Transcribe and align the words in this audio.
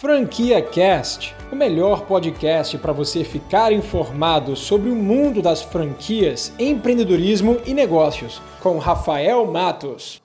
Franquia 0.00 0.62
Cast, 0.62 1.36
o 1.52 1.54
melhor 1.54 2.06
podcast 2.06 2.78
para 2.78 2.90
você 2.90 3.22
ficar 3.22 3.70
informado 3.70 4.56
sobre 4.56 4.88
o 4.88 4.96
mundo 4.96 5.42
das 5.42 5.60
franquias, 5.60 6.54
empreendedorismo 6.58 7.58
e 7.66 7.74
negócios, 7.74 8.40
com 8.62 8.78
Rafael 8.78 9.44
Matos. 9.44 10.22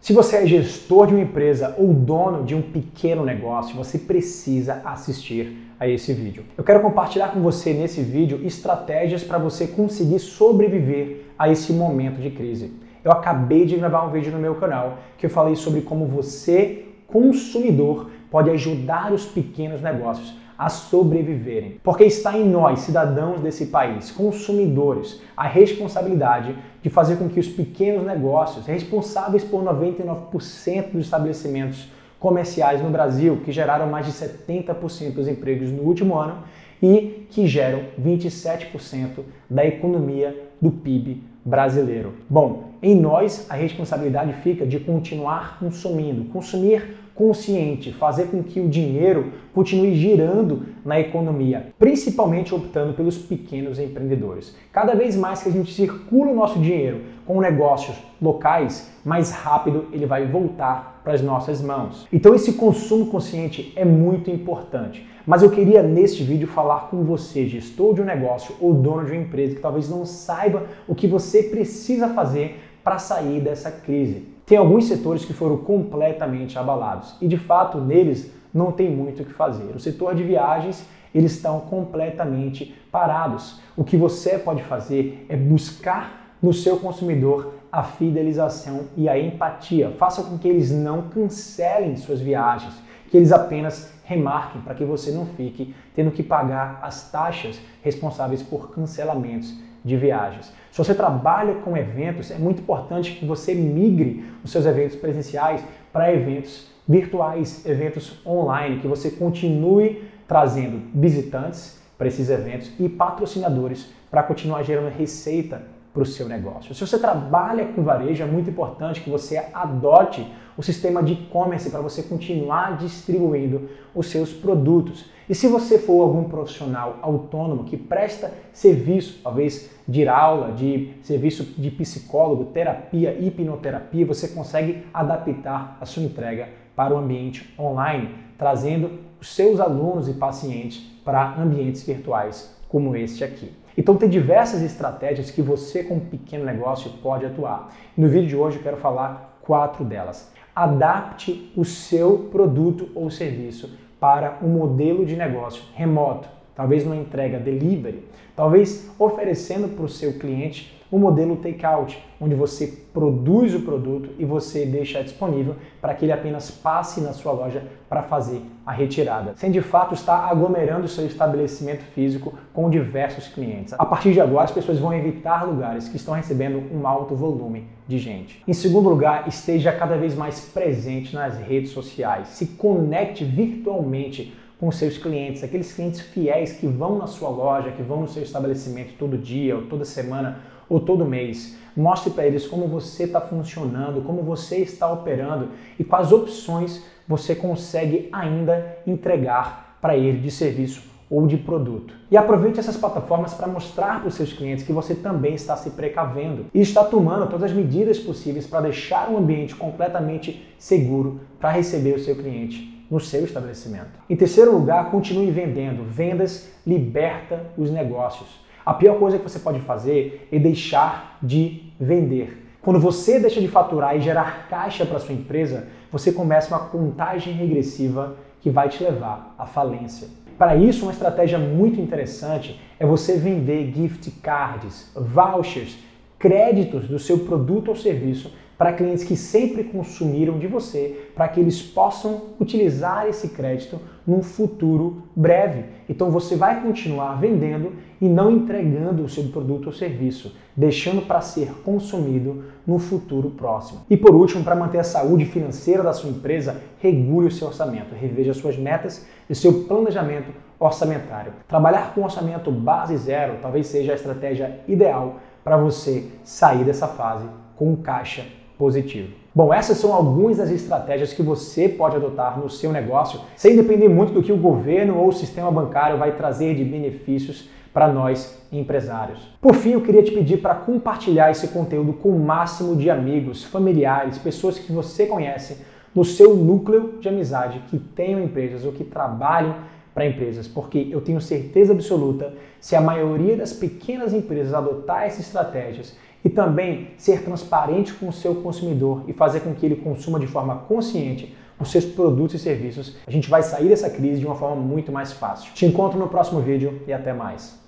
Se 0.00 0.12
você 0.12 0.38
é 0.38 0.46
gestor 0.48 1.06
de 1.06 1.14
uma 1.14 1.22
empresa 1.22 1.72
ou 1.78 1.94
dono 1.94 2.42
de 2.42 2.56
um 2.56 2.60
pequeno 2.60 3.24
negócio, 3.24 3.76
você 3.76 3.96
precisa 3.96 4.82
assistir 4.84 5.72
a 5.78 5.86
esse 5.86 6.12
vídeo. 6.12 6.44
Eu 6.58 6.64
quero 6.64 6.80
compartilhar 6.80 7.28
com 7.28 7.40
você 7.40 7.72
nesse 7.72 8.02
vídeo 8.02 8.44
estratégias 8.44 9.22
para 9.22 9.38
você 9.38 9.68
conseguir 9.68 10.18
sobreviver 10.18 11.26
a 11.38 11.48
esse 11.48 11.72
momento 11.72 12.20
de 12.20 12.32
crise. 12.32 12.72
Eu 13.04 13.12
acabei 13.12 13.64
de 13.66 13.76
gravar 13.76 14.04
um 14.04 14.10
vídeo 14.10 14.32
no 14.32 14.40
meu 14.40 14.56
canal 14.56 14.98
que 15.16 15.26
eu 15.26 15.30
falei 15.30 15.54
sobre 15.54 15.80
como 15.80 16.06
você, 16.06 16.86
consumidor, 17.06 18.10
pode 18.30 18.50
ajudar 18.50 19.12
os 19.12 19.24
pequenos 19.24 19.82
negócios 19.82 20.34
a 20.60 20.68
sobreviverem. 20.68 21.80
Porque 21.82 22.04
está 22.04 22.36
em 22.36 22.46
nós, 22.46 22.80
cidadãos 22.80 23.40
desse 23.40 23.66
país, 23.66 24.10
consumidores, 24.10 25.18
a 25.34 25.46
responsabilidade 25.46 26.54
de 26.82 26.90
fazer 26.90 27.16
com 27.16 27.30
que 27.30 27.40
os 27.40 27.48
pequenos 27.48 28.04
negócios, 28.04 28.66
responsáveis 28.66 29.42
por 29.42 29.64
99% 29.64 30.92
dos 30.92 31.06
estabelecimentos 31.06 31.88
comerciais 32.18 32.82
no 32.82 32.90
Brasil, 32.90 33.40
que 33.42 33.50
geraram 33.50 33.88
mais 33.88 34.04
de 34.04 34.12
70% 34.12 35.14
dos 35.14 35.26
empregos 35.26 35.70
no 35.70 35.82
último 35.82 36.14
ano 36.14 36.44
e 36.82 37.26
que 37.30 37.46
geram 37.46 37.80
27% 37.98 39.20
da 39.48 39.64
economia 39.64 40.50
do 40.60 40.70
PIB 40.70 41.22
brasileiro. 41.42 42.12
Bom, 42.28 42.74
em 42.82 42.94
nós 42.94 43.46
a 43.50 43.54
responsabilidade 43.54 44.34
fica 44.42 44.66
de 44.66 44.78
continuar 44.78 45.58
consumindo, 45.58 46.26
consumir 46.26 46.98
consciente, 47.20 47.92
fazer 47.92 48.28
com 48.28 48.42
que 48.42 48.58
o 48.60 48.66
dinheiro 48.66 49.30
continue 49.52 49.94
girando 49.94 50.62
na 50.82 50.98
economia, 50.98 51.66
principalmente 51.78 52.54
optando 52.54 52.94
pelos 52.94 53.18
pequenos 53.18 53.78
empreendedores. 53.78 54.56
Cada 54.72 54.94
vez 54.94 55.14
mais 55.14 55.42
que 55.42 55.50
a 55.50 55.52
gente 55.52 55.70
circula 55.70 56.30
o 56.30 56.34
nosso 56.34 56.58
dinheiro 56.58 57.02
com 57.26 57.38
negócios 57.38 57.94
locais, 58.22 58.90
mais 59.04 59.32
rápido 59.32 59.84
ele 59.92 60.06
vai 60.06 60.26
voltar 60.26 61.02
para 61.04 61.12
as 61.12 61.20
nossas 61.20 61.60
mãos. 61.60 62.08
Então 62.10 62.34
esse 62.34 62.54
consumo 62.54 63.04
consciente 63.10 63.70
é 63.76 63.84
muito 63.84 64.30
importante. 64.30 65.06
Mas 65.26 65.42
eu 65.42 65.50
queria 65.50 65.82
neste 65.82 66.22
vídeo 66.22 66.48
falar 66.48 66.88
com 66.88 67.04
você, 67.04 67.46
gestor 67.46 67.92
de 67.92 68.00
um 68.00 68.06
negócio 68.06 68.54
ou 68.58 68.72
dono 68.72 69.04
de 69.04 69.12
uma 69.12 69.20
empresa 69.20 69.54
que 69.54 69.60
talvez 69.60 69.90
não 69.90 70.06
saiba 70.06 70.64
o 70.88 70.94
que 70.94 71.06
você 71.06 71.42
precisa 71.42 72.08
fazer 72.08 72.58
para 72.82 72.98
sair 72.98 73.42
dessa 73.42 73.70
crise. 73.70 74.39
Tem 74.50 74.58
alguns 74.58 74.86
setores 74.86 75.24
que 75.24 75.32
foram 75.32 75.58
completamente 75.58 76.58
abalados 76.58 77.14
e 77.20 77.28
de 77.28 77.38
fato 77.38 77.78
neles 77.78 78.32
não 78.52 78.72
tem 78.72 78.90
muito 78.90 79.22
o 79.22 79.24
que 79.24 79.32
fazer. 79.32 79.76
O 79.76 79.78
setor 79.78 80.12
de 80.12 80.24
viagens 80.24 80.84
eles 81.14 81.36
estão 81.36 81.60
completamente 81.60 82.74
parados. 82.90 83.60
O 83.76 83.84
que 83.84 83.96
você 83.96 84.40
pode 84.40 84.64
fazer 84.64 85.24
é 85.28 85.36
buscar 85.36 86.34
no 86.42 86.52
seu 86.52 86.78
consumidor 86.78 87.54
a 87.70 87.84
fidelização 87.84 88.86
e 88.96 89.08
a 89.08 89.16
empatia. 89.16 89.90
Faça 89.96 90.24
com 90.24 90.36
que 90.36 90.48
eles 90.48 90.72
não 90.72 91.02
cancelem 91.02 91.96
suas 91.96 92.20
viagens, 92.20 92.74
que 93.08 93.16
eles 93.16 93.30
apenas 93.30 93.92
remarquem 94.02 94.62
para 94.62 94.74
que 94.74 94.84
você 94.84 95.12
não 95.12 95.26
fique 95.26 95.72
tendo 95.94 96.10
que 96.10 96.24
pagar 96.24 96.80
as 96.82 97.08
taxas 97.12 97.60
responsáveis 97.84 98.42
por 98.42 98.72
cancelamentos 98.72 99.54
de 99.84 99.96
viagens. 99.96 100.52
Se 100.70 100.78
você 100.78 100.94
trabalha 100.94 101.54
com 101.54 101.76
eventos, 101.76 102.30
é 102.30 102.38
muito 102.38 102.62
importante 102.62 103.12
que 103.12 103.24
você 103.24 103.54
migre 103.54 104.24
os 104.44 104.50
seus 104.50 104.66
eventos 104.66 104.96
presenciais 104.96 105.64
para 105.92 106.12
eventos 106.12 106.70
virtuais, 106.86 107.64
eventos 107.66 108.20
online, 108.26 108.80
que 108.80 108.88
você 108.88 109.10
continue 109.10 110.04
trazendo 110.26 110.80
visitantes 110.94 111.80
para 111.96 112.08
esses 112.08 112.30
eventos 112.30 112.70
e 112.78 112.88
patrocinadores 112.88 113.92
para 114.10 114.22
continuar 114.22 114.62
gerando 114.62 114.88
receita 114.96 115.62
para 115.92 116.02
o 116.02 116.06
seu 116.06 116.28
negócio. 116.28 116.74
Se 116.74 116.86
você 116.86 116.98
trabalha 116.98 117.66
com 117.66 117.82
varejo, 117.82 118.22
é 118.22 118.26
muito 118.26 118.50
importante 118.50 119.00
que 119.00 119.10
você 119.10 119.38
adote 119.52 120.26
o 120.56 120.62
sistema 120.62 121.02
de 121.02 121.14
e-commerce 121.14 121.70
para 121.70 121.80
você 121.80 122.02
continuar 122.02 122.76
distribuindo 122.76 123.68
os 123.94 124.06
seus 124.06 124.32
produtos. 124.32 125.06
E 125.28 125.34
se 125.34 125.48
você 125.48 125.78
for 125.78 126.02
algum 126.02 126.24
profissional 126.24 126.98
autônomo 127.02 127.64
que 127.64 127.76
presta 127.76 128.32
serviço, 128.52 129.20
talvez 129.22 129.70
de 129.86 130.06
aula, 130.06 130.52
de 130.52 130.92
serviço 131.02 131.44
de 131.58 131.70
psicólogo, 131.70 132.46
terapia, 132.46 133.16
hipnoterapia, 133.18 134.06
você 134.06 134.28
consegue 134.28 134.84
adaptar 134.92 135.78
a 135.80 135.86
sua 135.86 136.02
entrega 136.02 136.48
para 136.76 136.94
o 136.94 136.98
ambiente 136.98 137.52
online, 137.58 138.14
trazendo 138.38 139.00
os 139.20 139.34
seus 139.34 139.60
alunos 139.60 140.08
e 140.08 140.14
pacientes 140.14 140.78
para 141.04 141.36
ambientes 141.36 141.82
virtuais 141.82 142.56
como 142.68 142.94
este 142.94 143.24
aqui. 143.24 143.59
Então 143.76 143.96
tem 143.96 144.08
diversas 144.08 144.62
estratégias 144.62 145.30
que 145.30 145.42
você 145.42 145.82
como 145.82 146.00
pequeno 146.00 146.44
negócio 146.44 146.90
pode 147.02 147.24
atuar. 147.24 147.72
No 147.96 148.08
vídeo 148.08 148.28
de 148.28 148.36
hoje 148.36 148.56
eu 148.58 148.62
quero 148.62 148.76
falar 148.76 149.38
quatro 149.42 149.84
delas. 149.84 150.32
Adapte 150.54 151.52
o 151.56 151.64
seu 151.64 152.28
produto 152.30 152.88
ou 152.94 153.10
serviço 153.10 153.70
para 153.98 154.38
um 154.42 154.48
modelo 154.48 155.04
de 155.04 155.14
negócio 155.14 155.62
remoto, 155.74 156.28
talvez 156.54 156.86
uma 156.86 156.96
entrega 156.96 157.38
delivery, 157.38 158.04
talvez 158.34 158.90
oferecendo 158.98 159.68
para 159.68 159.84
o 159.84 159.88
seu 159.88 160.14
cliente 160.18 160.79
o 160.90 160.98
modelo 160.98 161.36
takeout, 161.36 162.02
onde 162.20 162.34
você 162.34 162.66
produz 162.92 163.54
o 163.54 163.60
produto 163.60 164.10
e 164.18 164.24
você 164.24 164.66
deixa 164.66 165.02
disponível 165.02 165.56
para 165.80 165.94
que 165.94 166.04
ele 166.04 166.12
apenas 166.12 166.50
passe 166.50 167.00
na 167.00 167.12
sua 167.12 167.32
loja 167.32 167.62
para 167.88 168.02
fazer 168.02 168.42
a 168.66 168.72
retirada, 168.72 169.32
sem 169.36 169.50
de 169.50 169.60
fato 169.60 169.94
estar 169.94 170.28
aglomerando 170.28 170.86
seu 170.86 171.06
estabelecimento 171.06 171.82
físico 171.94 172.34
com 172.52 172.68
diversos 172.68 173.28
clientes. 173.28 173.72
A 173.76 173.84
partir 173.84 174.12
de 174.12 174.20
agora, 174.20 174.44
as 174.44 174.50
pessoas 174.50 174.78
vão 174.78 174.92
evitar 174.92 175.46
lugares 175.46 175.88
que 175.88 175.96
estão 175.96 176.14
recebendo 176.14 176.62
um 176.72 176.86
alto 176.86 177.14
volume 177.14 177.66
de 177.88 177.98
gente. 177.98 178.42
Em 178.46 178.52
segundo 178.52 178.88
lugar, 178.88 179.26
esteja 179.26 179.72
cada 179.72 179.96
vez 179.96 180.14
mais 180.14 180.40
presente 180.40 181.14
nas 181.14 181.38
redes 181.38 181.70
sociais. 181.70 182.28
Se 182.28 182.46
conecte 182.46 183.24
virtualmente 183.24 184.36
com 184.60 184.70
seus 184.70 184.98
clientes, 184.98 185.42
aqueles 185.42 185.72
clientes 185.72 186.02
fiéis 186.02 186.52
que 186.52 186.66
vão 186.66 186.98
na 186.98 187.06
sua 187.06 187.30
loja, 187.30 187.72
que 187.72 187.82
vão 187.82 188.02
no 188.02 188.08
seu 188.08 188.22
estabelecimento 188.22 188.92
todo 188.98 189.16
dia 189.16 189.56
ou 189.56 189.62
toda 189.62 189.86
semana 189.86 190.40
ou 190.68 190.78
todo 190.78 191.06
mês. 191.06 191.56
Mostre 191.74 192.10
para 192.10 192.26
eles 192.26 192.46
como 192.46 192.68
você 192.68 193.04
está 193.04 193.22
funcionando, 193.22 194.02
como 194.02 194.22
você 194.22 194.58
está 194.58 194.92
operando 194.92 195.48
e 195.78 195.82
quais 195.82 196.12
opções 196.12 196.84
você 197.08 197.34
consegue 197.34 198.10
ainda 198.12 198.76
entregar 198.86 199.78
para 199.80 199.96
ele 199.96 200.18
de 200.18 200.30
serviço 200.30 200.90
ou 201.08 201.26
de 201.26 201.38
produto. 201.38 201.94
E 202.10 202.16
aproveite 202.16 202.60
essas 202.60 202.76
plataformas 202.76 203.32
para 203.32 203.48
mostrar 203.48 204.00
para 204.00 204.08
os 204.08 204.14
seus 204.14 204.32
clientes 204.32 204.64
que 204.64 204.74
você 204.74 204.94
também 204.94 205.34
está 205.34 205.56
se 205.56 205.70
precavendo 205.70 206.46
e 206.52 206.60
está 206.60 206.84
tomando 206.84 207.26
todas 207.28 207.50
as 207.50 207.56
medidas 207.56 207.98
possíveis 207.98 208.46
para 208.46 208.60
deixar 208.60 209.08
um 209.08 209.16
ambiente 209.16 209.56
completamente 209.56 210.46
seguro 210.58 211.20
para 211.40 211.50
receber 211.50 211.94
o 211.94 211.98
seu 211.98 212.14
cliente 212.14 212.79
no 212.90 212.98
seu 212.98 213.24
estabelecimento. 213.24 213.90
Em 214.08 214.16
terceiro 214.16 214.52
lugar, 214.52 214.90
continue 214.90 215.30
vendendo. 215.30 215.84
Vendas 215.84 216.50
liberta 216.66 217.46
os 217.56 217.70
negócios. 217.70 218.28
A 218.66 218.74
pior 218.74 218.98
coisa 218.98 219.18
que 219.18 219.24
você 219.24 219.38
pode 219.38 219.60
fazer 219.60 220.28
é 220.30 220.38
deixar 220.38 221.18
de 221.22 221.72
vender. 221.78 222.48
Quando 222.60 222.78
você 222.78 223.18
deixa 223.18 223.40
de 223.40 223.48
faturar 223.48 223.96
e 223.96 224.00
gerar 224.00 224.48
caixa 224.48 224.84
para 224.84 224.98
sua 224.98 225.14
empresa, 225.14 225.68
você 225.90 226.12
começa 226.12 226.54
uma 226.54 226.66
contagem 226.66 227.32
regressiva 227.32 228.16
que 228.40 228.50
vai 228.50 228.68
te 228.68 228.82
levar 228.82 229.34
à 229.38 229.46
falência. 229.46 230.08
Para 230.36 230.56
isso, 230.56 230.84
uma 230.84 230.92
estratégia 230.92 231.38
muito 231.38 231.80
interessante 231.80 232.60
é 232.78 232.86
você 232.86 233.16
vender 233.16 233.72
gift 233.74 234.10
cards, 234.22 234.90
vouchers, 234.94 235.78
créditos 236.20 236.86
do 236.86 236.98
seu 236.98 237.20
produto 237.20 237.68
ou 237.68 237.74
serviço 237.74 238.30
para 238.58 238.74
clientes 238.74 239.04
que 239.04 239.16
sempre 239.16 239.64
consumiram 239.64 240.38
de 240.38 240.46
você, 240.46 241.08
para 241.14 241.26
que 241.26 241.40
eles 241.40 241.62
possam 241.62 242.24
utilizar 242.38 243.06
esse 243.06 243.28
crédito 243.28 243.80
num 244.06 244.22
futuro 244.22 245.04
breve. 245.16 245.64
Então 245.88 246.10
você 246.10 246.36
vai 246.36 246.60
continuar 246.60 247.18
vendendo 247.18 247.72
e 247.98 248.06
não 248.06 248.30
entregando 248.30 249.02
o 249.02 249.08
seu 249.08 249.24
produto 249.28 249.68
ou 249.68 249.72
serviço, 249.72 250.36
deixando 250.54 251.06
para 251.06 251.22
ser 251.22 251.50
consumido 251.64 252.44
no 252.66 252.78
futuro 252.78 253.30
próximo. 253.30 253.80
E 253.88 253.96
por 253.96 254.14
último, 254.14 254.44
para 254.44 254.54
manter 254.54 254.78
a 254.78 254.84
saúde 254.84 255.24
financeira 255.24 255.82
da 255.82 255.94
sua 255.94 256.10
empresa, 256.10 256.60
regule 256.80 257.28
o 257.28 257.32
seu 257.32 257.48
orçamento, 257.48 257.94
reveja 257.94 258.34
suas 258.34 258.58
metas 258.58 259.06
e 259.28 259.34
seu 259.34 259.64
planejamento 259.64 260.34
orçamentário. 260.58 261.32
Trabalhar 261.48 261.94
com 261.94 262.02
orçamento 262.02 262.50
base 262.50 262.94
zero 262.98 263.38
talvez 263.40 263.68
seja 263.68 263.92
a 263.92 263.94
estratégia 263.94 264.60
ideal 264.68 265.18
para 265.44 265.56
você 265.56 266.06
sair 266.24 266.64
dessa 266.64 266.86
fase 266.86 267.26
com 267.56 267.76
caixa 267.76 268.24
positivo. 268.58 269.20
Bom, 269.34 269.54
essas 269.54 269.78
são 269.78 269.94
algumas 269.94 270.38
das 270.38 270.50
estratégias 270.50 271.12
que 271.12 271.22
você 271.22 271.68
pode 271.68 271.96
adotar 271.96 272.38
no 272.38 272.50
seu 272.50 272.72
negócio, 272.72 273.20
sem 273.36 273.54
depender 273.54 273.88
muito 273.88 274.12
do 274.12 274.22
que 274.22 274.32
o 274.32 274.36
governo 274.36 274.98
ou 274.98 275.08
o 275.08 275.12
sistema 275.12 275.50
bancário 275.50 275.96
vai 275.96 276.16
trazer 276.16 276.54
de 276.56 276.64
benefícios 276.64 277.48
para 277.72 277.86
nós 277.86 278.38
empresários. 278.52 279.20
Por 279.40 279.54
fim, 279.54 279.70
eu 279.70 279.80
queria 279.80 280.02
te 280.02 280.10
pedir 280.10 280.38
para 280.38 280.56
compartilhar 280.56 281.30
esse 281.30 281.48
conteúdo 281.48 281.92
com 281.92 282.08
o 282.08 282.18
máximo 282.18 282.74
de 282.74 282.90
amigos, 282.90 283.44
familiares, 283.44 284.18
pessoas 284.18 284.58
que 284.58 284.72
você 284.72 285.06
conhece 285.06 285.64
no 285.94 286.04
seu 286.04 286.34
núcleo 286.34 286.98
de 287.00 287.08
amizade 287.08 287.62
que 287.68 287.78
tenham 287.78 288.22
empresas 288.22 288.64
ou 288.64 288.72
que 288.72 288.84
trabalhem 288.84 289.54
para 290.00 290.06
empresas, 290.06 290.48
porque 290.48 290.88
eu 290.90 291.02
tenho 291.02 291.20
certeza 291.20 291.74
absoluta 291.74 292.32
se 292.58 292.74
a 292.74 292.80
maioria 292.80 293.36
das 293.36 293.52
pequenas 293.52 294.14
empresas 294.14 294.54
adotar 294.54 295.02
essas 295.02 295.26
estratégias 295.26 295.94
e 296.24 296.30
também 296.30 296.88
ser 296.96 297.22
transparente 297.22 297.92
com 297.92 298.08
o 298.08 298.12
seu 298.12 298.36
consumidor 298.36 299.02
e 299.06 299.12
fazer 299.12 299.40
com 299.40 299.54
que 299.54 299.66
ele 299.66 299.76
consuma 299.76 300.18
de 300.18 300.26
forma 300.26 300.56
consciente 300.66 301.34
os 301.58 301.70
seus 301.70 301.84
produtos 301.84 302.36
e 302.36 302.38
serviços, 302.38 302.96
a 303.06 303.10
gente 303.10 303.28
vai 303.28 303.42
sair 303.42 303.68
dessa 303.68 303.90
crise 303.90 304.20
de 304.20 304.26
uma 304.26 304.34
forma 304.34 304.56
muito 304.56 304.90
mais 304.90 305.12
fácil. 305.12 305.52
Te 305.52 305.66
encontro 305.66 305.98
no 305.98 306.08
próximo 306.08 306.40
vídeo 306.40 306.80
e 306.86 306.92
até 306.94 307.12
mais. 307.12 307.60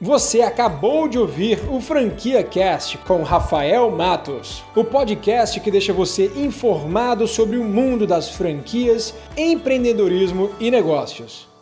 Você 0.00 0.42
acabou 0.42 1.08
de 1.08 1.18
ouvir 1.18 1.60
o 1.70 1.80
Franquia 1.80 2.42
Cast 2.42 2.98
com 2.98 3.22
Rafael 3.22 3.88
Matos, 3.92 4.64
o 4.74 4.82
podcast 4.82 5.60
que 5.60 5.70
deixa 5.70 5.92
você 5.92 6.32
informado 6.36 7.28
sobre 7.28 7.56
o 7.56 7.64
mundo 7.64 8.08
das 8.08 8.28
franquias, 8.28 9.14
empreendedorismo 9.36 10.50
e 10.58 10.70
negócios. 10.70 11.55